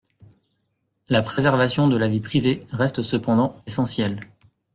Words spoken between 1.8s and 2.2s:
de la